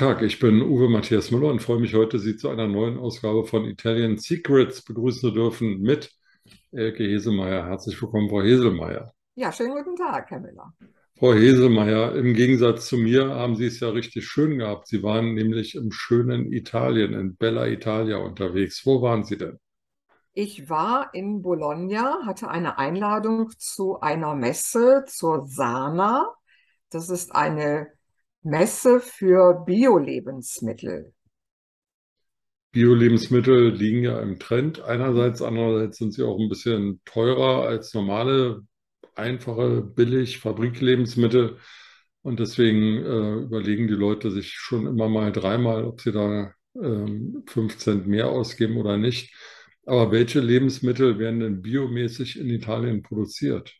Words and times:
Tag, 0.00 0.22
ich 0.22 0.38
bin 0.38 0.62
Uwe 0.62 0.88
Matthias 0.88 1.30
Müller 1.30 1.48
und 1.48 1.60
freue 1.60 1.78
mich 1.78 1.92
heute, 1.92 2.18
Sie 2.18 2.34
zu 2.34 2.48
einer 2.48 2.66
neuen 2.66 2.96
Ausgabe 2.96 3.44
von 3.44 3.66
Italian 3.66 4.16
Secrets 4.16 4.82
begrüßen 4.82 5.20
zu 5.20 5.30
dürfen 5.30 5.82
mit 5.82 6.10
Elke 6.72 7.04
Heselmeier. 7.04 7.66
Herzlich 7.66 8.00
willkommen, 8.00 8.30
Frau 8.30 8.40
Heselmeier. 8.40 9.12
Ja, 9.34 9.52
schönen 9.52 9.74
guten 9.74 9.96
Tag, 9.96 10.30
Herr 10.30 10.40
Müller. 10.40 10.72
Frau 11.18 11.34
Heselmeier, 11.34 12.14
im 12.14 12.32
Gegensatz 12.32 12.86
zu 12.86 12.96
mir 12.96 13.28
haben 13.28 13.56
Sie 13.56 13.66
es 13.66 13.78
ja 13.80 13.90
richtig 13.90 14.26
schön 14.26 14.56
gehabt. 14.56 14.86
Sie 14.86 15.02
waren 15.02 15.34
nämlich 15.34 15.74
im 15.74 15.92
schönen 15.92 16.50
Italien, 16.50 17.12
in 17.12 17.36
Bella 17.36 17.66
Italia 17.66 18.16
unterwegs. 18.16 18.86
Wo 18.86 19.02
waren 19.02 19.24
Sie 19.24 19.36
denn? 19.36 19.58
Ich 20.32 20.70
war 20.70 21.10
in 21.12 21.42
Bologna, 21.42 22.24
hatte 22.24 22.48
eine 22.48 22.78
Einladung 22.78 23.50
zu 23.58 24.00
einer 24.00 24.34
Messe 24.34 25.04
zur 25.06 25.46
Sana. 25.46 26.34
Das 26.88 27.10
ist 27.10 27.34
eine 27.34 27.99
Messe 28.42 29.00
für 29.00 29.64
Bio-Lebensmittel. 29.66 31.12
Bio-Lebensmittel 32.72 33.70
liegen 33.74 34.02
ja 34.02 34.20
im 34.20 34.38
Trend 34.38 34.80
einerseits, 34.80 35.42
andererseits 35.42 35.98
sind 35.98 36.14
sie 36.14 36.22
auch 36.22 36.38
ein 36.38 36.48
bisschen 36.48 37.02
teurer 37.04 37.66
als 37.66 37.92
normale, 37.92 38.62
einfache, 39.14 39.82
billig 39.82 40.38
Fabriklebensmittel. 40.38 41.58
Und 42.22 42.40
deswegen 42.40 42.98
äh, 43.04 43.44
überlegen 43.44 43.88
die 43.88 43.94
Leute 43.94 44.30
sich 44.30 44.52
schon 44.52 44.86
immer 44.86 45.08
mal 45.08 45.32
dreimal, 45.32 45.84
ob 45.84 46.00
sie 46.00 46.12
da 46.12 46.54
ähm, 46.76 47.44
5 47.46 47.76
Cent 47.76 48.06
mehr 48.06 48.28
ausgeben 48.28 48.76
oder 48.78 48.96
nicht. 48.96 49.34
Aber 49.84 50.12
welche 50.12 50.40
Lebensmittel 50.40 51.18
werden 51.18 51.40
denn 51.40 51.62
biomäßig 51.62 52.38
in 52.38 52.48
Italien 52.48 53.02
produziert? 53.02 53.74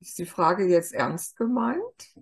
Ist 0.00 0.18
die 0.18 0.26
Frage 0.26 0.66
jetzt 0.66 0.92
ernst 0.92 1.36
gemeint? 1.36 2.14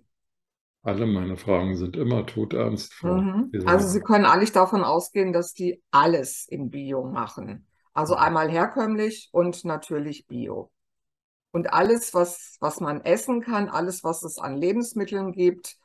Alle 0.81 1.05
meine 1.05 1.35
Fragen 1.35 1.75
sind 1.75 1.97
immer 1.97 2.25
todernst, 2.25 2.93
Frau. 2.93 3.15
Mhm. 3.15 3.51
Also 3.65 3.87
Sie 3.87 3.99
können 3.99 4.25
eigentlich 4.25 4.53
davon 4.53 4.83
ausgehen, 4.83 5.33
dass 5.33 5.53
die 5.53 5.81
alles 5.91 6.47
in 6.47 6.69
Bio 6.69 7.03
machen. 7.03 7.67
Also 7.93 8.15
einmal 8.15 8.49
herkömmlich 8.49 9.29
und 9.33 9.65
natürlich 9.65 10.25
Bio. 10.27 10.71
Und 11.51 11.73
alles, 11.73 12.13
was, 12.13 12.57
was 12.59 12.79
man 12.79 13.01
essen 13.01 13.41
kann, 13.41 13.69
alles, 13.69 14.03
was 14.03 14.23
es 14.23 14.37
an 14.37 14.55
Lebensmitteln 14.55 15.31
gibt, 15.31 15.77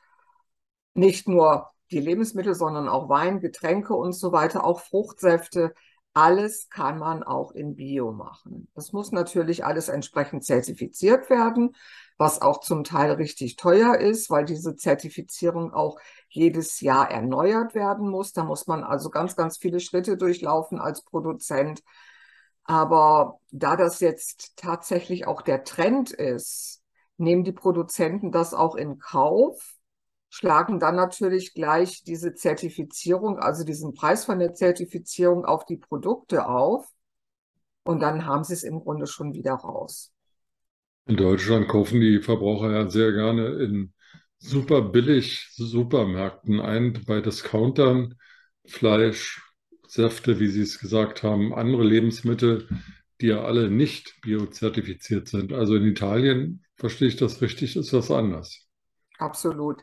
nicht 0.93 1.27
nur 1.27 1.71
die 1.91 1.99
Lebensmittel, 1.99 2.55
sondern 2.55 2.87
auch 2.87 3.09
Wein, 3.09 3.39
Getränke 3.39 3.93
und 3.95 4.13
so 4.13 4.31
weiter, 4.31 4.63
auch 4.63 4.79
Fruchtsäfte, 4.79 5.73
alles 6.13 6.69
kann 6.69 6.97
man 6.97 7.23
auch 7.23 7.51
in 7.51 7.75
Bio 7.75 8.13
machen. 8.13 8.69
Das 8.73 8.93
muss 8.93 9.11
natürlich 9.11 9.65
alles 9.65 9.89
entsprechend 9.89 10.45
zertifiziert 10.45 11.29
werden, 11.29 11.75
was 12.17 12.41
auch 12.41 12.61
zum 12.61 12.83
Teil 12.83 13.11
richtig 13.11 13.57
teuer 13.57 13.97
ist, 13.97 14.29
weil 14.29 14.45
diese 14.45 14.75
Zertifizierung 14.75 15.73
auch 15.73 15.99
jedes 16.29 16.79
Jahr 16.81 17.11
erneuert 17.11 17.75
werden 17.75 18.09
muss. 18.09 18.31
Da 18.31 18.43
muss 18.43 18.67
man 18.67 18.83
also 18.83 19.09
ganz, 19.09 19.35
ganz 19.35 19.57
viele 19.57 19.79
Schritte 19.79 20.17
durchlaufen 20.17 20.79
als 20.79 21.03
Produzent. 21.03 21.81
Aber 22.63 23.39
da 23.51 23.75
das 23.75 23.99
jetzt 23.99 24.53
tatsächlich 24.55 25.27
auch 25.27 25.41
der 25.41 25.63
Trend 25.63 26.11
ist, 26.11 26.81
nehmen 27.17 27.43
die 27.43 27.51
Produzenten 27.51 28.31
das 28.31 28.53
auch 28.53 28.75
in 28.75 28.97
Kauf 28.99 29.75
schlagen 30.35 30.81
dann 30.81 30.97
natürlich 30.97 31.53
gleich 31.53 32.03
diese 32.03 32.33
Zertifizierung, 32.33 33.39
also 33.39 33.63
diesen 33.63 33.93
Preis 33.93 34.25
von 34.25 34.37
der 34.37 34.53
Zertifizierung 34.53 35.45
auf 35.45 35.63
die 35.63 35.77
Produkte 35.77 36.49
auf. 36.49 36.85
Und 37.83 38.01
dann 38.01 38.25
haben 38.25 38.43
sie 38.43 38.53
es 38.53 38.63
im 38.63 38.81
Grunde 38.81 39.07
schon 39.07 39.33
wieder 39.33 39.53
raus. 39.53 40.11
In 41.07 41.17
Deutschland 41.17 41.67
kaufen 41.67 41.99
die 41.99 42.19
Verbraucher 42.19 42.71
ja 42.71 42.89
sehr 42.89 43.11
gerne 43.11 43.47
in 43.63 43.93
super 44.37 44.81
billig 44.83 45.49
Supermärkten 45.55 46.59
ein, 46.59 47.03
bei 47.07 47.21
Discountern 47.21 48.15
Fleisch, 48.65 49.41
Säfte, 49.87 50.39
wie 50.39 50.47
Sie 50.47 50.61
es 50.61 50.79
gesagt 50.79 51.23
haben, 51.23 51.53
andere 51.53 51.83
Lebensmittel, 51.83 52.67
die 53.21 53.27
ja 53.27 53.43
alle 53.43 53.69
nicht 53.69 54.19
biozertifiziert 54.21 55.27
sind. 55.27 55.53
Also 55.53 55.75
in 55.75 55.85
Italien, 55.85 56.63
verstehe 56.75 57.07
ich 57.07 57.15
das 57.15 57.41
richtig, 57.41 57.75
ist 57.75 57.93
das 57.93 58.11
anders. 58.11 58.67
Absolut. 59.17 59.81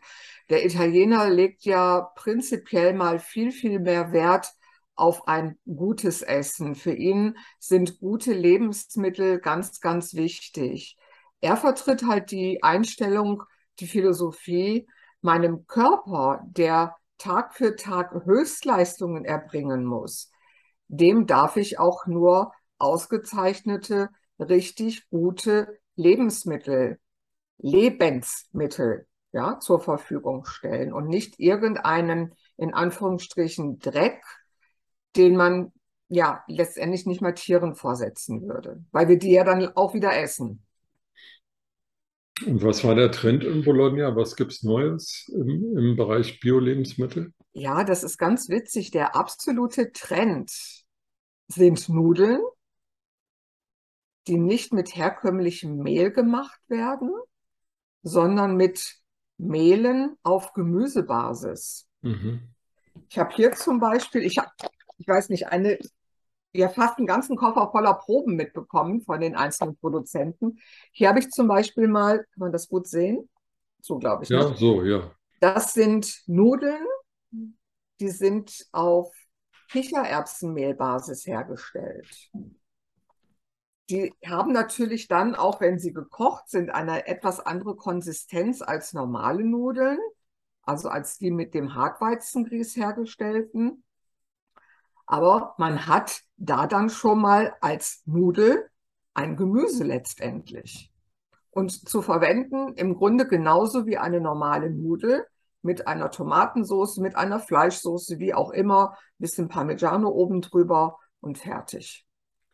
Der 0.51 0.65
Italiener 0.67 1.31
legt 1.31 1.65
ja 1.65 2.01
prinzipiell 2.17 2.93
mal 2.93 3.19
viel, 3.19 3.51
viel 3.51 3.81
mehr 3.81 4.13
Wert 4.13 4.49
auf 4.95 5.27
ein 5.27 5.59
gutes 5.65 6.21
Essen. 6.23 6.75
Für 6.75 6.93
ihn 6.93 7.37
sind 7.59 7.99
gute 7.99 8.33
Lebensmittel 8.35 9.41
ganz, 9.41 9.81
ganz 9.81 10.15
wichtig. 10.15 10.99
Er 11.43 11.57
vertritt 11.57 12.07
halt 12.07 12.31
die 12.31 12.63
Einstellung, 12.63 13.43
die 13.81 13.89
Philosophie, 13.89 14.89
meinem 15.21 15.67
Körper, 15.67 16.41
der 16.47 16.97
Tag 17.19 17.55
für 17.55 17.77
Tag 17.77 18.25
Höchstleistungen 18.25 19.25
erbringen 19.25 19.85
muss, 19.85 20.31
dem 20.89 21.27
darf 21.27 21.57
ich 21.57 21.79
auch 21.79 22.07
nur 22.07 22.53
ausgezeichnete, 22.79 24.09
richtig 24.39 25.09
gute 25.11 25.79
Lebensmittel, 25.97 27.01
Lebensmittel 27.59 29.07
ja, 29.33 29.59
zur 29.59 29.81
Verfügung 29.81 30.45
stellen 30.45 30.93
und 30.93 31.09
nicht 31.09 31.41
irgendeinen, 31.41 32.35
in 32.57 32.73
Anführungsstrichen, 32.73 33.81
Dreck, 33.81 34.23
den 35.17 35.37
man 35.37 35.73
ja 36.09 36.45
letztendlich 36.47 37.07
nicht 37.07 37.21
mal 37.21 37.35
Tieren 37.35 37.75
vorsetzen 37.75 38.43
würde, 38.43 38.85
weil 38.93 39.09
wir 39.09 39.19
die 39.19 39.33
ja 39.33 39.43
dann 39.43 39.75
auch 39.75 39.95
wieder 39.95 40.17
essen. 40.17 40.65
Und 42.47 42.63
was 42.63 42.85
war 42.85 42.95
der 42.95 43.11
Trend 43.11 43.45
in 43.45 43.65
Bologna? 43.65 44.15
Was 44.17 44.37
gibt 44.37 44.53
es 44.53 44.63
Neues 44.63 45.31
im, 45.35 45.77
im 45.77 45.97
Bereich 45.97 46.41
Bio-Lebensmittel? 46.41 47.33
Ja, 47.53 47.85
das 47.85 48.03
ist 48.03 48.19
ganz 48.19 48.49
witzig. 48.49 48.91
Der 48.91 49.15
absolute 49.15 49.93
Trend 49.93 50.51
sind 51.49 51.89
Nudeln, 51.89 52.41
die 54.27 54.39
nicht 54.39 54.73
mit 54.73 54.95
herkömmlichem 54.97 55.77
Mehl 55.79 56.11
gemacht 56.11 56.61
werden, 56.69 57.11
sondern 58.03 58.57
mit 58.57 58.97
Mehlen 59.39 60.17
auf 60.23 60.53
Gemüsebasis. 60.53 61.89
Mhm. 62.03 62.41
Ich 63.09 63.19
habe 63.19 63.35
hier 63.35 63.53
zum 63.53 63.81
Beispiel, 63.81 64.23
ich 64.23 64.39
habe, 64.39 64.51
ich 64.99 65.09
weiß 65.09 65.29
nicht, 65.29 65.49
eine, 65.49 65.79
ja 66.55 66.69
fast 66.69 66.99
einen 66.99 67.07
ganzen 67.07 67.37
Koffer 67.37 67.71
voller 67.71 67.95
Proben 67.95 68.37
mitbekommen 68.37 69.01
von 69.03 69.21
den 69.21 69.35
einzelnen 69.35 69.77
Produzenten. 69.77 70.59
Hier 70.93 71.09
habe 71.09 71.19
ich 71.19 71.31
zum 71.31 71.49
Beispiel 71.49 71.89
mal, 71.89 72.19
kann 72.19 72.39
man 72.39 72.53
das 72.53 72.69
gut 72.69 72.87
sehen? 72.87 73.29
So 73.81 73.99
glaube 73.99 74.25
ich. 74.25 74.31
Ja, 74.31 74.49
nicht. 74.49 74.59
so, 74.59 74.83
ja. 74.83 75.11
Das 75.41 75.75
sind 75.75 76.23
Nudeln, 76.27 76.87
die 78.01 78.11
sind 78.11 78.67
auf 78.73 79.13
Kichererbsenmehlbasis 79.71 81.27
hergestellt. 81.27 82.31
Die 83.91 84.15
haben 84.25 84.53
natürlich 84.53 85.09
dann, 85.09 85.35
auch 85.35 85.61
wenn 85.61 85.79
sie 85.79 85.93
gekocht 85.93 86.49
sind, 86.49 86.71
eine 86.71 87.07
etwas 87.07 87.41
andere 87.41 87.75
Konsistenz 87.75 88.63
als 88.63 88.93
normale 88.93 89.45
Nudeln, 89.45 89.99
also 90.63 90.89
als 90.89 91.19
die 91.19 91.31
mit 91.31 91.55
dem 91.55 91.75
Hartweizengrieß 91.75 92.77
hergestellten. 92.77 93.83
Aber 95.07 95.55
man 95.59 95.87
hat 95.87 96.23
da 96.43 96.67
dann 96.67 96.91
schon 96.91 97.21
mal 97.21 97.55
als 97.61 98.03
Nudel 98.05 98.69
ein 99.15 99.37
Gemüse 99.37 99.85
letztendlich. 99.85 100.93
Und 101.51 101.89
zu 101.89 102.03
verwenden 102.03 102.75
im 102.75 102.95
Grunde 102.95 103.29
genauso 103.29 103.87
wie 103.87 103.97
eine 103.97 104.21
normale 104.21 104.71
Nudel 104.71 105.25
mit 105.61 105.87
einer 105.87 106.11
Tomatensauce, 106.11 106.97
mit 106.97 107.15
einer 107.15 107.39
Fleischsoße, 107.39 108.19
wie 108.19 108.35
auch 108.35 108.51
immer, 108.51 108.97
bisschen 109.19 109.49
Parmigiano 109.49 110.09
oben 110.09 110.41
drüber 110.41 110.99
und 111.21 111.39
fertig. 111.39 112.05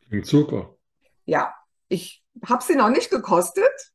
Klingt 0.07 0.27
super. 0.27 0.77
Ja, 1.25 1.55
ich 1.89 2.23
habe 2.45 2.63
sie 2.63 2.75
noch 2.75 2.91
nicht 2.91 3.11
gekostet. 3.11 3.93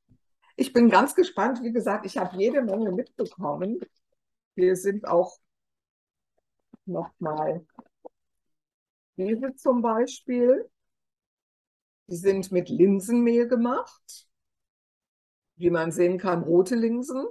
Ich 0.56 0.74
bin 0.74 0.90
ganz 0.90 1.14
gespannt. 1.14 1.62
Wie 1.62 1.72
gesagt, 1.72 2.08
ich 2.08 2.18
habe 2.18 2.36
jede 2.38 2.64
Menge 2.64 2.92
mitbekommen. 2.92 3.80
Wir 4.56 4.76
sind 4.76 5.08
auch 5.08 5.38
nochmal 6.86 7.64
diese 9.18 9.56
zum 9.56 9.82
Beispiel. 9.82 10.70
Die 12.08 12.16
sind 12.16 12.52
mit 12.52 12.70
Linsenmehl 12.70 13.48
gemacht. 13.48 14.28
Wie 15.56 15.70
man 15.70 15.92
sehen 15.92 16.18
kann, 16.18 16.44
rote 16.44 16.76
Linsen. 16.76 17.26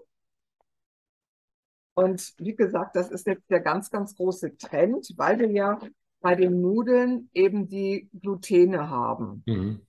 Und 1.94 2.34
wie 2.38 2.55
gesagt, 2.55 2.96
das 2.96 3.11
ist 3.11 3.26
jetzt 3.26 3.50
der 3.50 3.61
ganz, 3.61 3.90
ganz 3.90 4.17
große 4.17 4.56
Trend, 4.56 5.12
weil 5.17 5.38
wir 5.38 5.50
ja 5.50 5.79
bei 6.20 6.34
den 6.34 6.61
Nudeln 6.61 7.29
eben 7.34 7.69
die 7.69 8.08
Glutene 8.20 8.88
haben. 8.88 9.43
Mhm. 9.46 9.87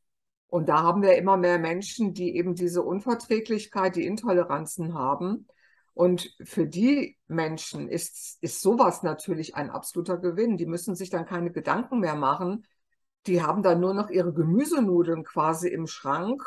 Und 0.48 0.70
da 0.70 0.84
haben 0.84 1.02
wir 1.02 1.16
immer 1.18 1.38
mehr 1.38 1.60
Menschen, 1.60 2.14
die 2.14 2.36
eben 2.36 2.56
diese 2.56 2.84
Unverträglichkeit, 2.84 3.96
die 3.96 4.06
Intoleranzen 4.06 4.94
haben. 4.94 5.48
Und 5.94 6.36
für 6.44 6.66
die 6.66 7.18
Menschen 7.28 7.88
ist, 7.88 8.38
ist 8.42 8.62
sowas 8.62 9.04
natürlich 9.04 9.56
ein 9.56 9.70
absoluter 9.70 10.18
Gewinn. 10.18 10.58
Die 10.58 10.66
müssen 10.66 10.96
sich 10.96 11.10
dann 11.10 11.26
keine 11.26 11.52
Gedanken 11.52 12.00
mehr 12.00 12.16
machen. 12.16 12.66
Die 13.28 13.42
haben 13.42 13.62
dann 13.62 13.80
nur 13.80 13.94
noch 13.94 14.10
ihre 14.10 14.34
Gemüsenudeln 14.34 15.24
quasi 15.24 15.70
im 15.70 15.88
Schrank 15.88 16.44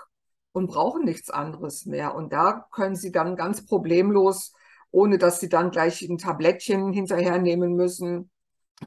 und 0.53 0.67
brauchen 0.67 1.05
nichts 1.05 1.31
anderes 1.31 1.87
mehr. 1.87 2.15
Und 2.15 2.33
da 2.33 2.67
können 2.73 2.97
sie 2.97 3.13
dann 3.13 3.37
ganz 3.37 3.65
problemlos 3.65 4.53
ohne 4.97 5.19
dass 5.19 5.41
sie 5.41 5.51
dann 5.51 5.71
gleich 5.71 6.01
ein 6.03 6.17
Tablettchen 6.17 6.91
hinterher 6.91 7.39
nehmen 7.39 7.75
müssen, 7.75 8.31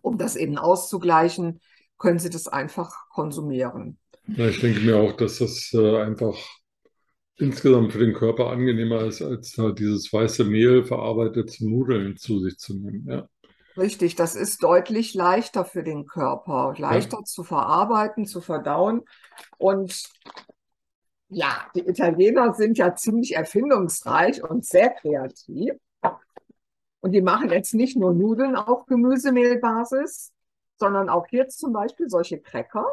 um 0.01 0.17
das 0.17 0.35
eben 0.35 0.57
auszugleichen, 0.57 1.61
können 1.99 2.17
sie 2.17 2.31
das 2.31 2.47
einfach 2.47 3.09
konsumieren. 3.09 3.99
Ich 4.25 4.59
denke 4.59 4.79
mir 4.79 4.97
auch, 4.97 5.13
dass 5.13 5.37
das 5.37 5.71
äh, 5.73 5.97
einfach 5.97 6.35
insgesamt 7.39 7.93
für 7.93 7.99
den 7.99 8.13
Körper 8.13 8.47
angenehmer 8.49 9.05
ist, 9.05 9.21
als 9.21 9.57
halt 9.57 9.79
dieses 9.79 10.11
weiße 10.11 10.43
Mehl 10.43 10.83
verarbeitet 10.83 11.51
zu 11.51 11.67
Nudeln 11.67 12.17
zu 12.17 12.39
sich 12.39 12.57
zu 12.57 12.73
nehmen. 12.73 13.05
Ja. 13.07 13.27
Richtig, 13.77 14.15
das 14.15 14.35
ist 14.35 14.63
deutlich 14.63 15.13
leichter 15.13 15.63
für 15.63 15.83
den 15.83 16.05
Körper, 16.05 16.73
leichter 16.77 17.19
ja. 17.19 17.23
zu 17.23 17.43
verarbeiten, 17.43 18.25
zu 18.25 18.41
verdauen. 18.41 19.03
Und 19.57 20.03
ja, 21.29 21.67
die 21.75 21.87
Italiener 21.87 22.53
sind 22.53 22.77
ja 22.77 22.95
ziemlich 22.95 23.35
erfindungsreich 23.35 24.43
und 24.43 24.65
sehr 24.65 24.89
kreativ. 24.89 25.73
Und 27.01 27.11
die 27.13 27.21
machen 27.21 27.49
jetzt 27.51 27.73
nicht 27.73 27.95
nur 27.95 28.13
Nudeln 28.13 28.55
auf 28.55 28.85
Gemüsemehlbasis, 28.85 30.33
sondern 30.77 31.07
auch 31.07 31.27
jetzt 31.31 31.59
zum 31.59 31.71
Beispiel 31.71 32.09
solche 32.09 32.39
Cracker. 32.39 32.85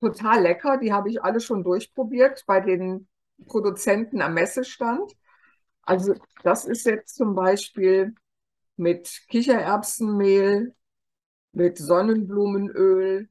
Total 0.00 0.42
lecker, 0.42 0.78
die 0.78 0.92
habe 0.92 1.08
ich 1.08 1.22
alle 1.22 1.40
schon 1.40 1.64
durchprobiert 1.64 2.44
bei 2.46 2.60
den 2.60 3.08
Produzenten 3.46 4.20
am 4.20 4.34
Messestand. 4.34 5.12
Also 5.82 6.14
das 6.42 6.64
ist 6.64 6.84
jetzt 6.86 7.16
zum 7.16 7.34
Beispiel 7.34 8.14
mit 8.76 9.22
Kichererbsenmehl, 9.28 10.74
mit 11.52 11.78
Sonnenblumenöl, 11.78 13.28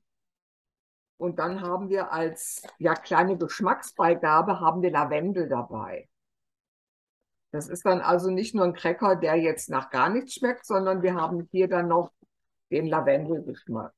und 1.18 1.40
dann 1.40 1.62
haben 1.62 1.90
wir 1.90 2.12
als 2.12 2.62
ja, 2.78 2.94
kleine 2.94 3.38
Geschmacksbeigabe 3.38 4.60
haben 4.60 4.82
wir 4.82 4.92
Lavendel 4.92 5.48
dabei. 5.48 6.10
Das 7.52 7.70
ist 7.70 7.86
dann 7.86 8.02
also 8.02 8.30
nicht 8.30 8.54
nur 8.54 8.66
ein 8.66 8.74
Cracker, 8.74 9.16
der 9.16 9.36
jetzt 9.36 9.70
nach 9.70 9.90
gar 9.90 10.10
nichts 10.10 10.34
schmeckt, 10.34 10.66
sondern 10.66 11.02
wir 11.04 11.16
haben 11.16 11.48
hier 11.52 11.70
dann 11.70 11.88
noch 11.88 12.12
den 12.70 12.88
Lavendelgeschmack. 12.88 13.94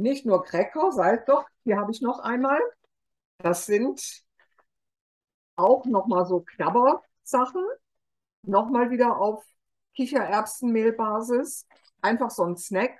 Nicht 0.00 0.24
nur 0.24 0.42
Cracker, 0.42 0.92
seid 0.92 1.28
doch, 1.28 1.44
hier 1.62 1.76
habe 1.76 1.92
ich 1.92 2.00
noch 2.00 2.20
einmal. 2.20 2.58
Das 3.38 3.66
sind 3.66 4.22
auch 5.56 5.84
nochmal 5.84 6.24
so 6.24 6.40
Knabbersachen. 6.40 7.64
Nochmal 8.42 8.90
wieder 8.90 9.18
auf 9.18 9.44
Kichererbsenmehlbasis. 9.94 11.66
Einfach 12.00 12.30
so 12.30 12.44
ein 12.44 12.56
Snack 12.56 12.98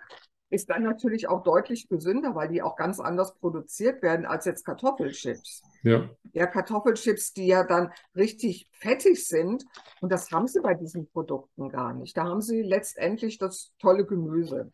ist 0.50 0.68
dann 0.68 0.82
natürlich 0.82 1.26
auch 1.26 1.42
deutlich 1.42 1.88
gesünder, 1.88 2.34
weil 2.34 2.48
die 2.48 2.60
auch 2.60 2.76
ganz 2.76 3.00
anders 3.00 3.34
produziert 3.36 4.02
werden 4.02 4.26
als 4.26 4.44
jetzt 4.44 4.66
Kartoffelchips. 4.66 5.62
Ja. 5.82 6.10
Ja, 6.32 6.46
Kartoffelchips, 6.46 7.32
die 7.32 7.46
ja 7.46 7.64
dann 7.64 7.92
richtig 8.14 8.68
fettig 8.72 9.26
sind. 9.26 9.64
Und 10.02 10.12
das 10.12 10.30
haben 10.32 10.48
sie 10.48 10.60
bei 10.60 10.74
diesen 10.74 11.08
Produkten 11.08 11.70
gar 11.70 11.94
nicht. 11.94 12.14
Da 12.16 12.24
haben 12.24 12.42
sie 12.42 12.60
letztendlich 12.60 13.38
das 13.38 13.72
tolle 13.78 14.04
Gemüse. 14.04 14.70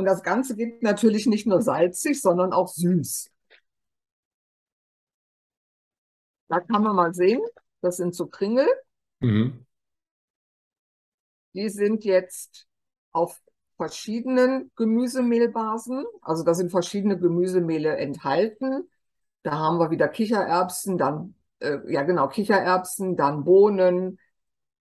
Und 0.00 0.06
das 0.06 0.22
Ganze 0.22 0.56
gibt 0.56 0.82
natürlich 0.82 1.26
nicht 1.26 1.46
nur 1.46 1.60
salzig, 1.60 2.22
sondern 2.22 2.54
auch 2.54 2.68
süß. 2.68 3.30
Da 6.48 6.60
kann 6.60 6.82
man 6.82 6.96
mal 6.96 7.12
sehen, 7.12 7.42
das 7.82 7.98
sind 7.98 8.14
so 8.14 8.26
Kringel. 8.26 8.66
Mhm. 9.18 9.66
Die 11.52 11.68
sind 11.68 12.06
jetzt 12.06 12.66
auf 13.12 13.42
verschiedenen 13.76 14.70
Gemüsemehlbasen. 14.74 16.06
Also 16.22 16.44
da 16.44 16.54
sind 16.54 16.70
verschiedene 16.70 17.18
Gemüsemehle 17.18 17.94
enthalten. 17.98 18.88
Da 19.42 19.50
haben 19.52 19.76
wir 19.76 19.90
wieder 19.90 20.08
Kichererbsen, 20.08 20.96
dann, 20.96 21.34
äh, 21.58 21.76
ja 21.92 22.04
genau, 22.04 22.28
Kichererbsen, 22.28 23.18
dann 23.18 23.44
Bohnen. 23.44 24.18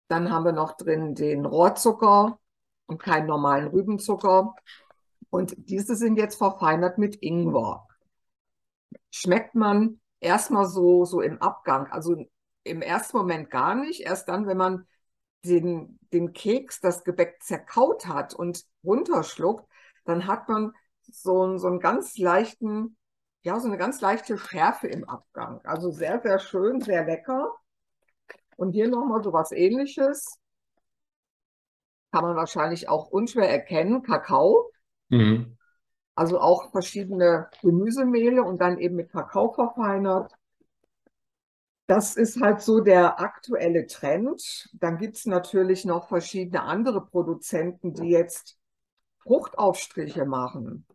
Dann 0.09 0.33
haben 0.33 0.44
wir 0.44 0.51
noch 0.51 0.75
drin 0.75 1.15
den 1.15 1.45
Rohrzucker 1.45 2.42
und 2.88 3.01
keinen 3.01 3.27
normalen 3.27 3.68
Rübenzucker. 3.68 4.54
Und 5.30 5.56
diese 5.58 5.96
sind 5.96 6.18
jetzt 6.18 6.38
verfeinert 6.38 6.98
mit 6.98 7.22
Ingwer. 7.22 7.88
Schmeckt 9.12 9.56
man 9.56 10.00
erstmal 10.20 10.66
so, 10.66 11.06
so 11.06 11.22
im 11.22 11.42
Abgang, 11.42 11.88
also 11.88 12.16
im 12.64 12.82
ersten 12.82 13.18
Moment 13.18 13.50
gar 13.50 13.76
nicht. 13.76 14.02
Erst 14.02 14.30
dann, 14.30 14.48
wenn 14.48 14.58
man 14.58 14.88
den, 15.46 16.00
den 16.14 16.34
Keks, 16.34 16.80
das 16.80 17.04
Gebäck 17.04 17.42
zerkaut 17.42 18.08
hat 18.08 18.34
und 18.34 18.64
runterschluckt, 18.84 19.68
dann 20.06 20.28
hat 20.28 20.50
man 20.50 20.74
so, 21.02 21.58
so 21.58 21.68
einen 21.68 21.80
ganz 21.80 22.18
leichten, 22.18 22.98
ja, 23.44 23.60
so 23.60 23.68
eine 23.68 23.78
ganz 23.78 24.02
leichte 24.02 24.38
Schärfe 24.38 24.88
im 24.88 25.08
Abgang. 25.08 25.62
Also 25.64 25.92
sehr, 25.92 26.22
sehr 26.22 26.40
schön, 26.40 26.82
sehr 26.82 27.06
lecker. 27.06 27.54
Und 28.56 28.72
hier 28.72 28.88
nochmal 28.88 29.24
so 29.24 29.34
was 29.34 29.52
ähnliches. 29.52 30.40
Kann 32.12 32.24
man 32.24 32.36
wahrscheinlich 32.36 32.90
auch 32.90 33.08
unschwer 33.08 33.50
erkennen. 33.50 34.02
Kakao. 34.02 34.72
Mhm. 35.09 35.57
Also 36.15 36.39
auch 36.39 36.71
verschiedene 36.71 37.50
Gemüsemehle 37.62 38.44
und 38.44 38.59
dann 38.59 38.80
eben 38.80 38.95
mit 38.95 39.12
Kakao 39.12 39.54
verfeinert. 39.54 40.33
Das 41.86 42.18
ist 42.18 42.42
halt 42.42 42.62
so 42.62 42.81
der 42.81 43.19
aktuelle 43.19 43.86
Trend. 43.88 44.68
Dann 44.74 44.98
gibt 44.98 45.15
es 45.15 45.25
natürlich 45.25 45.86
noch 45.86 46.09
verschiedene 46.09 46.63
andere 46.63 47.06
Produzenten, 47.06 47.94
die 47.94 48.09
jetzt 48.09 48.57
Fruchtaufstriche 49.19 50.25
machen. 50.25 50.86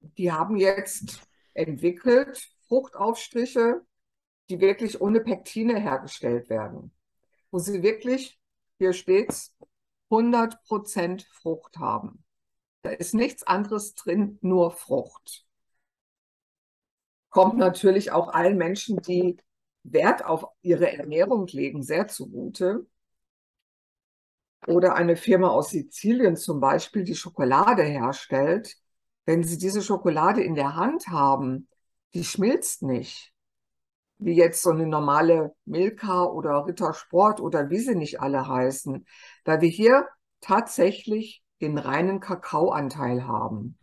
Die 0.00 0.30
haben 0.30 0.56
jetzt 0.56 1.20
entwickelt 1.54 2.50
Fruchtaufstriche, 2.68 3.82
die 4.50 4.60
wirklich 4.60 5.00
ohne 5.00 5.20
Pektine 5.20 5.80
hergestellt 5.80 6.50
werden. 6.50 6.92
Wo 7.50 7.58
sie 7.58 7.82
wirklich, 7.82 8.38
hier 8.78 8.92
steht's, 8.92 9.56
100% 10.10 11.26
Frucht 11.32 11.78
haben. 11.78 12.25
Da 12.86 12.92
ist 12.92 13.14
nichts 13.14 13.42
anderes 13.42 13.96
drin, 13.96 14.38
nur 14.42 14.70
Frucht. 14.70 15.44
Kommt 17.30 17.58
natürlich 17.58 18.12
auch 18.12 18.28
allen 18.28 18.56
Menschen, 18.56 19.02
die 19.02 19.38
Wert 19.82 20.24
auf 20.24 20.46
ihre 20.62 20.96
Ernährung 20.96 21.48
legen, 21.48 21.82
sehr 21.82 22.06
zugute. 22.06 22.86
Oder 24.68 24.94
eine 24.94 25.16
Firma 25.16 25.48
aus 25.48 25.70
Sizilien 25.70 26.36
zum 26.36 26.60
Beispiel, 26.60 27.02
die 27.02 27.16
Schokolade 27.16 27.82
herstellt. 27.82 28.76
Wenn 29.24 29.42
Sie 29.42 29.58
diese 29.58 29.82
Schokolade 29.82 30.44
in 30.44 30.54
der 30.54 30.76
Hand 30.76 31.08
haben, 31.08 31.66
die 32.14 32.22
schmilzt 32.22 32.82
nicht. 32.82 33.32
Wie 34.18 34.36
jetzt 34.36 34.62
so 34.62 34.70
eine 34.70 34.86
normale 34.86 35.56
Milka 35.64 36.22
oder 36.22 36.64
Rittersport 36.64 37.40
oder 37.40 37.68
wie 37.68 37.80
sie 37.80 37.96
nicht 37.96 38.20
alle 38.20 38.46
heißen. 38.46 39.04
Da 39.42 39.60
wir 39.60 39.68
hier 39.68 40.06
tatsächlich 40.40 41.42
den 41.60 41.78
reinen 41.78 42.20
Kakaoanteil 42.20 43.26
haben. 43.26 43.78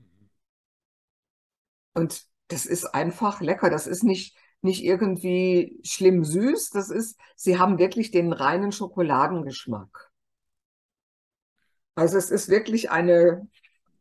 Und 1.94 2.24
das 2.48 2.65
ist 2.65 2.86
einfach 2.86 3.42
lecker. 3.42 3.70
Das 3.70 3.88
ist 3.88 4.03
nicht 4.03 4.36
nicht 4.63 4.84
irgendwie 4.84 5.80
schlimm 5.84 6.24
süß. 6.24 6.70
Das 6.72 6.89
ist, 6.89 7.20
sie 7.36 7.60
haben 7.60 7.77
wirklich 7.77 8.12
den 8.12 8.32
reinen 8.32 8.72
Schokoladengeschmack. 8.72 10.12
Also 11.96 12.18
es 12.18 12.32
ist 12.32 12.50
wirklich 12.50 12.89
eine, 12.89 13.48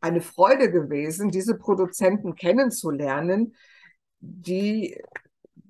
eine 0.01 0.21
Freude 0.21 0.71
gewesen, 0.71 1.29
diese 1.29 1.55
Produzenten 1.55 2.35
kennenzulernen, 2.35 3.55
die 4.19 4.99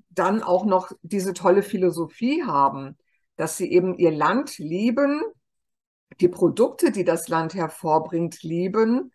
dann 0.09 0.43
auch 0.43 0.65
noch 0.65 0.91
diese 1.01 1.33
tolle 1.33 1.63
Philosophie 1.63 2.43
haben, 2.43 2.97
dass 3.35 3.57
sie 3.57 3.71
eben 3.71 3.97
ihr 3.97 4.11
Land 4.11 4.59
lieben, 4.59 5.23
die 6.19 6.27
Produkte, 6.27 6.91
die 6.91 7.03
das 7.03 7.27
Land 7.27 7.53
hervorbringt, 7.53 8.43
lieben 8.43 9.11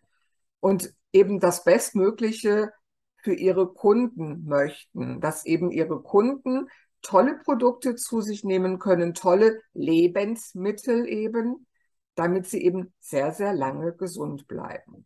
und 0.59 0.93
eben 1.13 1.39
das 1.39 1.63
Bestmögliche 1.63 2.71
für 3.17 3.33
ihre 3.33 3.73
Kunden 3.73 4.45
möchten, 4.45 5.19
dass 5.21 5.45
eben 5.45 5.71
ihre 5.71 6.01
Kunden 6.01 6.67
tolle 7.01 7.39
Produkte 7.43 7.95
zu 7.95 8.21
sich 8.21 8.43
nehmen 8.43 8.79
können, 8.79 9.13
tolle 9.13 9.61
Lebensmittel 9.73 11.07
eben, 11.07 11.65
damit 12.15 12.45
sie 12.47 12.61
eben 12.63 12.93
sehr, 12.99 13.31
sehr 13.31 13.53
lange 13.53 13.93
gesund 13.93 14.47
bleiben. 14.47 15.05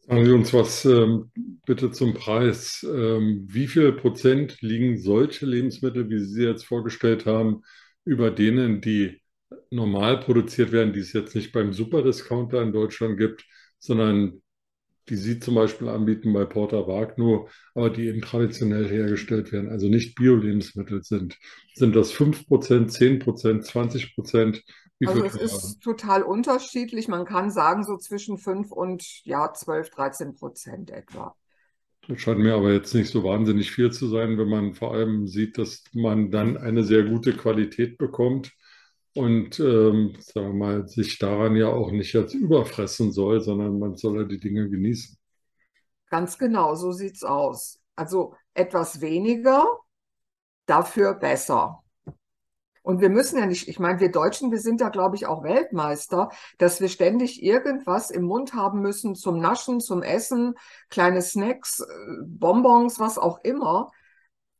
Sagen 0.00 0.24
Sie 0.24 0.32
uns 0.32 0.52
was 0.52 0.84
ähm, 0.86 1.30
bitte 1.66 1.90
zum 1.90 2.14
Preis. 2.14 2.84
Ähm, 2.88 3.46
wie 3.48 3.66
viel 3.66 3.92
Prozent 3.92 4.60
liegen 4.60 4.98
solche 4.98 5.46
Lebensmittel, 5.46 6.08
wie 6.08 6.18
Sie 6.18 6.34
sie 6.34 6.44
jetzt 6.44 6.64
vorgestellt 6.64 7.26
haben, 7.26 7.62
über 8.04 8.30
denen, 8.30 8.80
die 8.80 9.20
normal 9.70 10.20
produziert 10.20 10.72
werden, 10.72 10.92
die 10.92 11.00
es 11.00 11.12
jetzt 11.12 11.34
nicht 11.34 11.52
beim 11.52 11.72
Superdiscounter 11.72 12.62
in 12.62 12.72
Deutschland 12.72 13.18
gibt, 13.18 13.44
sondern 13.78 14.42
die 15.08 15.16
Sie 15.16 15.40
zum 15.40 15.56
Beispiel 15.56 15.88
anbieten 15.88 16.32
bei 16.32 16.44
Porta 16.44 16.86
Wagner, 16.86 17.46
aber 17.74 17.90
die 17.90 18.06
eben 18.06 18.20
traditionell 18.20 18.88
hergestellt 18.88 19.50
werden, 19.52 19.68
also 19.68 19.88
nicht 19.88 20.14
Bio-Lebensmittel 20.14 21.02
sind. 21.02 21.36
Sind 21.74 21.96
das 21.96 22.12
5%, 22.12 22.46
10%, 22.46 23.24
20%? 23.24 24.62
Wie 25.00 25.06
also 25.08 25.24
es 25.24 25.34
ist 25.34 25.80
total 25.80 26.22
unterschiedlich. 26.22 27.08
Man 27.08 27.24
kann 27.24 27.50
sagen, 27.50 27.84
so 27.84 27.96
zwischen 27.96 28.38
5 28.38 28.70
und 28.70 29.24
ja, 29.24 29.52
12, 29.52 29.90
13 29.90 30.34
Prozent 30.34 30.90
etwa. 30.90 31.34
Das 32.06 32.20
scheint 32.20 32.38
mir 32.38 32.54
aber 32.54 32.72
jetzt 32.72 32.94
nicht 32.94 33.10
so 33.10 33.24
wahnsinnig 33.24 33.70
viel 33.70 33.90
zu 33.90 34.08
sein, 34.08 34.38
wenn 34.38 34.48
man 34.48 34.74
vor 34.74 34.92
allem 34.92 35.26
sieht, 35.26 35.58
dass 35.58 35.84
man 35.92 36.30
dann 36.30 36.56
eine 36.56 36.84
sehr 36.84 37.04
gute 37.04 37.32
Qualität 37.32 37.98
bekommt 37.98 38.52
und 39.20 39.60
ähm, 39.60 40.16
sagen 40.18 40.48
wir 40.48 40.54
mal, 40.54 40.88
sich 40.88 41.18
daran 41.18 41.54
ja 41.54 41.68
auch 41.68 41.90
nicht 41.90 42.12
jetzt 42.14 42.34
überfressen 42.34 43.12
soll, 43.12 43.40
sondern 43.40 43.78
man 43.78 43.96
soll 43.96 44.22
ja 44.22 44.24
die 44.24 44.40
Dinge 44.40 44.68
genießen. 44.68 45.16
Ganz 46.08 46.38
genau, 46.38 46.74
so 46.74 46.92
sieht's 46.92 47.22
aus. 47.22 47.78
Also 47.94 48.34
etwas 48.54 49.00
weniger, 49.00 49.66
dafür 50.66 51.14
besser. 51.14 51.82
Und 52.82 53.00
wir 53.00 53.10
müssen 53.10 53.38
ja 53.38 53.46
nicht, 53.46 53.68
ich 53.68 53.78
meine, 53.78 54.00
wir 54.00 54.10
Deutschen, 54.10 54.50
wir 54.50 54.58
sind 54.58 54.80
da, 54.80 54.88
glaube 54.88 55.14
ich, 55.14 55.26
auch 55.26 55.42
Weltmeister, 55.42 56.30
dass 56.58 56.80
wir 56.80 56.88
ständig 56.88 57.42
irgendwas 57.42 58.10
im 58.10 58.24
Mund 58.24 58.54
haben 58.54 58.80
müssen 58.80 59.14
zum 59.14 59.38
Naschen, 59.38 59.80
zum 59.80 60.02
Essen, 60.02 60.54
kleine 60.88 61.20
Snacks, 61.20 61.80
äh, 61.80 61.84
Bonbons, 62.24 62.98
was 62.98 63.18
auch 63.18 63.38
immer. 63.44 63.90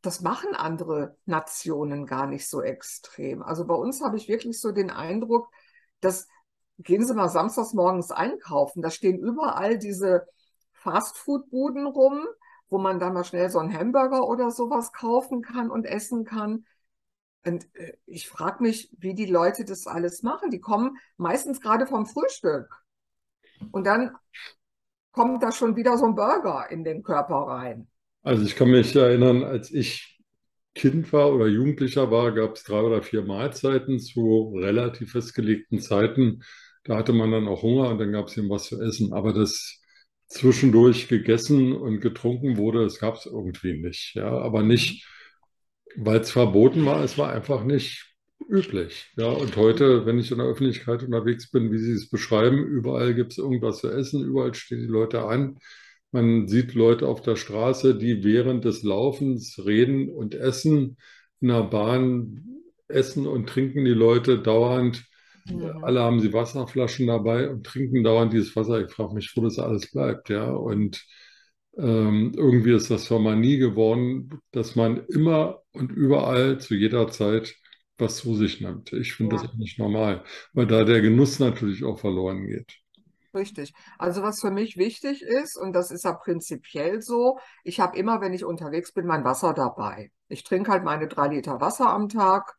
Das 0.02 0.21
machen 0.21 0.54
andere 0.54 1.16
Nationen 1.26 2.07
gar 2.07 2.26
nicht 2.26 2.49
so 2.49 2.62
extrem. 2.62 3.42
Also 3.42 3.66
bei 3.66 3.75
uns 3.75 4.00
habe 4.00 4.16
ich 4.16 4.28
wirklich 4.28 4.61
so 4.61 4.73
den 4.73 4.90
Eindruck, 4.90 5.50
dass 6.00 6.26
gehen 6.83 7.04
Sie 7.04 7.14
mal 7.14 7.28
samstags 7.28 7.75
morgens 7.75 8.11
einkaufen, 8.11 8.83
da 8.83 8.90
stehen 8.90 9.19
überall 9.19 9.78
diese 9.78 10.26
Fastfood-Buden 10.73 11.87
rum, 11.87 12.26
wo 12.71 12.78
man 12.78 12.99
dann 12.99 13.12
mal 13.12 13.25
schnell 13.25 13.50
so 13.50 13.59
einen 13.59 13.75
Hamburger 13.75 14.26
oder 14.26 14.50
sowas 14.50 14.92
kaufen 14.92 15.42
kann 15.42 15.71
und 15.71 15.85
essen 15.85 16.25
kann. 16.25 16.64
Und 17.45 17.75
äh, 17.75 17.97
ich 18.07 18.28
frage 18.28 18.62
mich, 18.62 18.90
wie 18.99 19.14
die 19.14 19.26
Leute 19.26 19.64
das 19.64 19.87
alles 19.87 20.23
machen. 20.23 20.50
Die 20.50 20.61
kommen 20.61 20.97
meistens 21.16 21.61
gerade 21.61 21.87
vom 21.87 22.07
Frühstück. 22.07 22.83
Und 23.73 23.85
dann 23.85 24.16
kommt 25.12 25.42
da 25.42 25.52
schon 25.52 25.76
wieder 25.76 25.99
so 25.99 26.07
ein 26.07 26.14
Burger 26.14 26.71
in 26.71 26.85
den 26.85 27.02
Körper 27.02 27.47
rein. 27.47 27.88
Also 28.23 28.45
ich 28.45 28.57
kann 28.57 28.71
mich 28.71 28.95
erinnern, 28.95 29.45
als 29.45 29.71
ich 29.73 30.19
Kind 30.75 31.12
war 31.12 31.33
oder 31.35 31.47
Jugendlicher 31.47 32.11
war, 32.11 32.33
gab 32.33 32.55
es 32.57 32.65
drei 32.65 32.81
oder 32.81 33.03
vier 33.03 33.23
Mahlzeiten 33.23 33.99
zu 33.99 34.55
relativ 34.57 35.12
festgelegten 35.12 35.81
Zeiten. 35.81 36.43
Da 36.85 36.97
hatte 36.97 37.12
man 37.12 37.31
dann 37.33 37.49
auch 37.49 37.62
Hunger 37.62 37.91
und 37.91 37.99
dann 37.99 38.12
gab 38.12 38.29
es 38.29 38.37
eben 38.37 38.50
was 38.50 38.65
zu 38.67 38.81
essen. 38.81 39.12
Aber 39.12 39.33
das 39.33 39.81
zwischendurch 40.29 41.09
gegessen 41.09 41.73
und 41.75 42.00
getrunken 42.00 42.57
wurde, 42.57 42.83
das 42.85 42.99
gab 43.00 43.17
es 43.17 43.27
irgendwie 43.27 43.75
nicht. 43.81 44.15
Ja, 44.15 44.31
aber 44.31 44.62
nicht 44.62 45.07
weil 45.97 46.21
es 46.21 46.31
verboten 46.31 46.85
war, 46.87 47.03
es 47.05 47.19
war 47.19 47.33
einfach 47.33 47.65
nicht 47.65 48.15
üblich. 48.49 49.11
Ja, 49.17 49.27
und 49.29 49.57
heute, 49.57 50.07
wenn 50.07 50.19
ich 50.19 50.31
in 50.31 50.39
der 50.39 50.47
Öffentlichkeit 50.47 51.03
unterwegs 51.03 51.50
bin, 51.50 51.73
wie 51.73 51.79
Sie 51.79 51.93
es 51.93 52.09
beschreiben, 52.09 52.65
überall 52.65 53.15
gibt 53.15 53.33
es 53.33 53.39
irgendwas 53.39 53.79
zu 53.81 53.91
essen, 53.91 54.25
überall 54.25 54.55
stehen 54.55 54.81
die 54.81 54.87
Leute 54.87 55.25
an. 55.25 55.59
Man 56.12 56.49
sieht 56.49 56.75
Leute 56.75 57.07
auf 57.07 57.23
der 57.23 57.37
Straße, 57.37 57.97
die 57.97 58.25
während 58.25 58.64
des 58.64 58.83
Laufens 58.83 59.64
reden 59.64 60.11
und 60.11 60.35
essen. 60.35 60.97
In 61.40 61.49
der 61.49 61.62
Bahn 61.62 62.45
essen 62.88 63.26
und 63.26 63.49
trinken 63.49 63.85
die 63.85 63.93
Leute 63.93 64.38
dauernd. 64.40 65.05
Ja. 65.47 65.71
Alle 65.83 66.00
haben 66.00 66.21
sie 66.21 66.33
Wasserflaschen 66.33 67.07
dabei 67.07 67.49
und 67.49 67.64
trinken 67.64 68.05
dauernd 68.05 68.33
dieses 68.33 68.55
Wasser. 68.57 68.85
Ich 68.85 68.93
frage 68.93 69.14
mich, 69.14 69.33
wo 69.37 69.43
das 69.43 69.59
alles 69.59 69.90
bleibt. 69.90 70.29
Ja, 70.29 70.50
und 70.50 71.05
ähm, 71.79 72.33
irgendwie 72.37 72.73
ist 72.73 72.90
das 72.90 73.05
zur 73.05 73.21
Manie 73.21 73.59
geworden, 73.59 74.40
dass 74.50 74.76
man 74.76 75.05
immer 75.07 75.62
und 75.73 75.93
überall 75.93 76.59
zu 76.59 76.75
jeder 76.75 77.09
Zeit 77.09 77.55
was 78.00 78.17
zu 78.17 78.35
sich 78.35 78.61
nimmt. 78.61 78.93
Ich 78.93 79.12
finde 79.12 79.37
ja. 79.37 79.43
das 79.43 79.50
auch 79.50 79.57
nicht 79.57 79.79
normal, 79.79 80.25
weil 80.52 80.67
da 80.67 80.85
der 80.85 81.00
Genuss 81.00 81.38
natürlich 81.38 81.85
auch 81.85 81.99
verloren 81.99 82.47
geht. 82.47 82.79
Richtig. 83.33 83.73
Also 83.99 84.23
was 84.23 84.41
für 84.41 84.51
mich 84.51 84.77
wichtig 84.77 85.23
ist, 85.23 85.57
und 85.57 85.73
das 85.73 85.91
ist 85.93 86.05
ja 86.05 86.13
prinzipiell 86.13 87.01
so, 87.01 87.39
ich 87.63 87.79
habe 87.79 87.97
immer, 87.97 88.21
wenn 88.21 88.33
ich 88.35 88.45
unterwegs 88.45 88.93
bin, 88.93 89.07
mein 89.07 89.25
Wasser 89.25 89.55
dabei. 89.55 90.11
Ich 90.29 90.43
trinke 90.43 90.73
halt 90.73 90.83
meine 90.85 91.07
drei 91.07 91.29
Liter 91.29 91.61
Wasser 91.61 91.91
am 91.91 92.09
Tag 92.09 92.57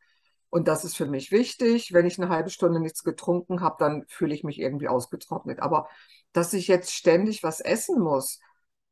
und 0.50 0.68
das 0.70 0.86
ist 0.86 0.96
für 0.96 1.08
mich 1.08 1.32
wichtig. 1.32 1.92
Wenn 1.94 2.06
ich 2.06 2.18
eine 2.20 2.30
halbe 2.30 2.50
Stunde 2.50 2.80
nichts 2.80 3.04
getrunken 3.04 3.60
habe, 3.62 3.76
dann 3.80 4.06
fühle 4.08 4.34
ich 4.34 4.44
mich 4.46 4.60
irgendwie 4.60 4.88
ausgetrocknet. 4.88 5.60
Aber 5.62 5.90
dass 6.32 6.54
ich 6.54 6.68
jetzt 6.68 6.94
ständig 6.94 7.44
was 7.44 7.60
essen 7.60 8.00
muss, 8.00 8.40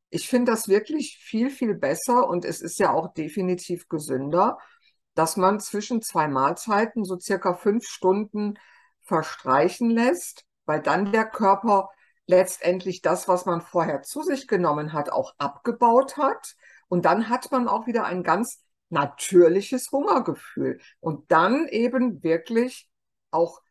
ich 0.10 0.28
finde 0.28 0.52
das 0.52 0.68
wirklich 0.68 1.18
viel, 1.22 1.50
viel 1.50 1.76
besser 1.76 2.28
und 2.28 2.44
es 2.46 2.62
ist 2.62 2.80
ja 2.80 2.92
auch 2.92 3.14
definitiv 3.14 3.88
gesünder, 3.88 4.58
dass 5.14 5.38
man 5.38 5.60
zwischen 5.60 6.02
zwei 6.02 6.28
Mahlzeiten 6.28 7.06
so 7.06 7.18
circa 7.20 7.54
fünf 7.56 7.86
Stunden 7.88 8.56
verstreichen 9.02 9.90
lässt, 9.90 10.46
weil 10.70 10.84
dann 10.84 11.12
der 11.12 11.26
Körper 11.26 11.90
letztendlich 12.28 13.02
das, 13.02 13.28
was 13.28 13.48
man 13.48 13.60
vorher 13.60 14.04
zu 14.04 14.22
sich 14.22 14.48
genommen 14.48 14.94
hat, 14.94 15.12
auch 15.12 15.34
abgebaut 15.40 16.16
hat. 16.16 16.56
Und 16.90 17.06
dann 17.06 17.28
hat 17.28 17.52
man 17.52 17.68
auch 17.68 17.88
wieder 17.88 18.06
ein 18.06 18.22
ganz 18.22 18.64
natürliches 18.90 19.92
Hungergefühl. 19.92 20.80
Und 21.00 21.32
dann 21.32 21.68
eben 21.70 22.22
wirklich 22.22 22.88
auch 23.32 23.62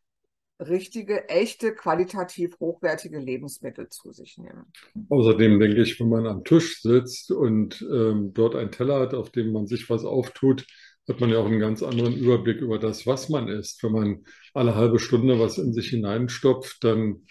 richtige, 0.59 1.29
echte, 1.29 1.73
qualitativ 1.73 2.59
hochwertige 2.59 3.17
Lebensmittel 3.17 3.87
zu 3.87 4.11
sich 4.11 4.37
nehmen. 4.37 4.65
Außerdem 5.07 5.57
denke 5.57 5.81
ich, 5.81 5.97
wenn 6.01 6.09
man 6.09 6.27
am 6.27 6.43
Tisch 6.43 6.81
sitzt 6.81 7.31
und 7.31 7.81
ähm, 7.81 8.33
dort 8.33 8.57
einen 8.57 8.71
Teller 8.71 8.99
hat, 8.99 9.13
auf 9.13 9.29
dem 9.29 9.53
man 9.53 9.67
sich 9.67 9.89
was 9.89 10.03
auftut, 10.03 10.67
hat 11.09 11.19
man 11.19 11.31
ja 11.31 11.39
auch 11.39 11.47
einen 11.47 11.59
ganz 11.59 11.81
anderen 11.81 12.15
Überblick 12.15 12.61
über 12.61 12.77
das, 12.77 13.07
was 13.07 13.29
man 13.29 13.47
isst. 13.47 13.83
Wenn 13.83 13.91
man 13.91 14.23
alle 14.53 14.75
halbe 14.75 14.99
Stunde 14.99 15.39
was 15.39 15.57
in 15.57 15.73
sich 15.73 15.89
hineinstopft, 15.89 16.83
dann 16.83 17.25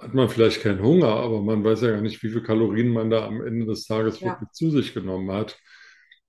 hat 0.00 0.12
man 0.12 0.28
vielleicht 0.28 0.62
keinen 0.62 0.82
Hunger, 0.82 1.08
aber 1.08 1.40
man 1.42 1.64
weiß 1.64 1.82
ja 1.82 1.92
gar 1.92 2.00
nicht, 2.02 2.22
wie 2.22 2.28
viele 2.28 2.42
Kalorien 2.42 2.88
man 2.88 3.08
da 3.08 3.24
am 3.26 3.40
Ende 3.40 3.66
des 3.66 3.86
Tages 3.86 4.20
ja. 4.20 4.28
wirklich 4.28 4.50
zu 4.50 4.70
sich 4.70 4.92
genommen 4.92 5.30
hat. 5.30 5.58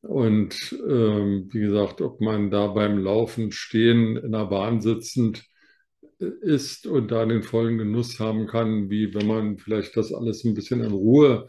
Und 0.01 0.77
ähm, 0.87 1.49
wie 1.51 1.61
gesagt, 1.61 2.01
ob 2.01 2.21
man 2.21 2.51
da 2.51 2.67
beim 2.67 2.97
Laufen, 2.99 3.51
Stehen, 3.51 4.17
in 4.17 4.33
der 4.33 4.45
Bahn 4.45 4.81
sitzend 4.81 5.43
äh, 6.19 6.25
ist 6.41 6.85
und 6.85 7.09
da 7.11 7.25
den 7.25 7.41
vollen 7.43 7.77
Genuss 7.77 8.19
haben 8.19 8.45
kann, 8.47 8.89
wie 8.89 9.13
wenn 9.13 9.27
man 9.27 9.57
vielleicht 9.57 9.97
das 9.97 10.13
alles 10.13 10.43
ein 10.43 10.53
bisschen 10.53 10.83
in 10.83 10.91
Ruhe 10.91 11.47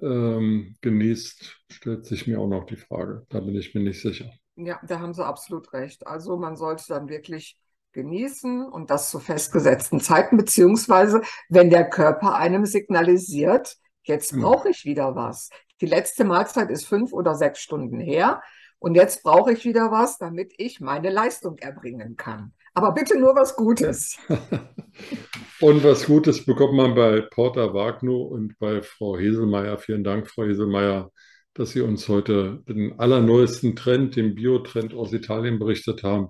ähm, 0.00 0.76
genießt, 0.80 1.60
stellt 1.70 2.06
sich 2.06 2.26
mir 2.26 2.40
auch 2.40 2.48
noch 2.48 2.64
die 2.64 2.76
Frage. 2.76 3.26
Da 3.28 3.40
bin 3.40 3.54
ich 3.54 3.74
mir 3.74 3.82
nicht 3.82 4.00
sicher. 4.00 4.30
Ja, 4.56 4.80
da 4.86 5.00
haben 5.00 5.14
Sie 5.14 5.24
absolut 5.24 5.72
recht. 5.72 6.06
Also 6.06 6.36
man 6.36 6.56
sollte 6.56 6.84
dann 6.88 7.08
wirklich 7.08 7.58
genießen 7.92 8.66
und 8.66 8.90
das 8.90 9.10
zu 9.10 9.18
festgesetzten 9.18 10.00
Zeiten, 10.00 10.36
beziehungsweise 10.36 11.22
wenn 11.48 11.70
der 11.70 11.88
Körper 11.88 12.34
einem 12.34 12.66
signalisiert, 12.66 13.76
jetzt 14.02 14.32
genau. 14.32 14.50
brauche 14.52 14.70
ich 14.70 14.84
wieder 14.84 15.14
was. 15.14 15.50
Die 15.80 15.86
letzte 15.86 16.24
Mahlzeit 16.24 16.70
ist 16.70 16.86
fünf 16.86 17.12
oder 17.12 17.34
sechs 17.34 17.60
Stunden 17.60 18.00
her. 18.00 18.42
Und 18.78 18.96
jetzt 18.96 19.22
brauche 19.22 19.52
ich 19.52 19.64
wieder 19.64 19.92
was, 19.92 20.18
damit 20.18 20.52
ich 20.56 20.80
meine 20.80 21.10
Leistung 21.10 21.56
erbringen 21.58 22.16
kann. 22.16 22.52
Aber 22.74 22.92
bitte 22.92 23.18
nur 23.18 23.34
was 23.34 23.54
Gutes. 23.54 24.16
und 25.60 25.84
was 25.84 26.06
Gutes 26.06 26.44
bekommt 26.44 26.74
man 26.74 26.94
bei 26.94 27.20
Porta 27.20 27.74
Wagner 27.74 28.16
und 28.16 28.58
bei 28.58 28.82
Frau 28.82 29.18
Heselmeier. 29.18 29.76
Vielen 29.78 30.04
Dank, 30.04 30.28
Frau 30.28 30.44
Heselmeier, 30.44 31.10
dass 31.54 31.72
Sie 31.72 31.82
uns 31.82 32.08
heute 32.08 32.62
den 32.66 32.98
allerneuesten 32.98 33.76
Trend, 33.76 34.16
den 34.16 34.34
Biotrend 34.34 34.94
aus 34.94 35.12
Italien 35.12 35.58
berichtet 35.58 36.02
haben. 36.02 36.28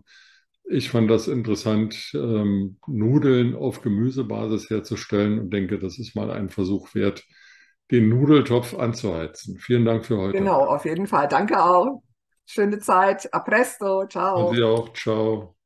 Ich 0.64 0.90
fand 0.90 1.10
das 1.10 1.28
interessant, 1.28 2.10
ähm, 2.14 2.78
Nudeln 2.86 3.54
auf 3.54 3.82
Gemüsebasis 3.82 4.70
herzustellen 4.70 5.38
und 5.38 5.50
denke, 5.52 5.78
das 5.78 5.98
ist 5.98 6.16
mal 6.16 6.30
ein 6.30 6.50
Versuch 6.50 6.94
wert, 6.94 7.24
den 7.90 8.08
Nudeltopf 8.08 8.74
anzuheizen. 8.74 9.58
Vielen 9.58 9.84
Dank 9.84 10.06
für 10.06 10.16
heute. 10.16 10.38
Genau, 10.38 10.64
auf 10.64 10.84
jeden 10.84 11.06
Fall. 11.06 11.28
Danke 11.28 11.62
auch. 11.62 12.02
Schöne 12.46 12.78
Zeit. 12.78 13.32
A 13.32 13.40
presto. 13.40 14.06
Ciao. 14.06 14.48
Und 14.48 14.56
Sie 14.56 14.62
auch. 14.62 14.92
Ciao. 14.94 15.56